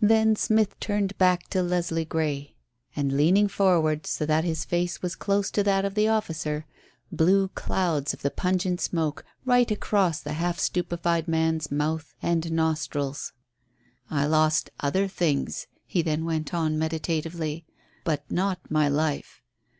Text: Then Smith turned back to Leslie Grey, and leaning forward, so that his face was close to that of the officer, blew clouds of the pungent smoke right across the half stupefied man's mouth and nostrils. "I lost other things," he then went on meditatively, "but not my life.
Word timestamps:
Then 0.00 0.36
Smith 0.36 0.78
turned 0.78 1.18
back 1.18 1.48
to 1.48 1.60
Leslie 1.60 2.04
Grey, 2.04 2.54
and 2.94 3.16
leaning 3.16 3.48
forward, 3.48 4.06
so 4.06 4.24
that 4.24 4.44
his 4.44 4.64
face 4.64 5.02
was 5.02 5.16
close 5.16 5.50
to 5.50 5.64
that 5.64 5.84
of 5.84 5.96
the 5.96 6.06
officer, 6.06 6.66
blew 7.10 7.48
clouds 7.48 8.14
of 8.14 8.22
the 8.22 8.30
pungent 8.30 8.80
smoke 8.80 9.24
right 9.44 9.68
across 9.68 10.20
the 10.20 10.34
half 10.34 10.60
stupefied 10.60 11.26
man's 11.26 11.72
mouth 11.72 12.14
and 12.22 12.52
nostrils. 12.52 13.32
"I 14.08 14.26
lost 14.26 14.70
other 14.78 15.08
things," 15.08 15.66
he 15.84 16.00
then 16.00 16.24
went 16.24 16.54
on 16.54 16.78
meditatively, 16.78 17.66
"but 18.04 18.22
not 18.30 18.70
my 18.70 18.86
life. 18.88 19.42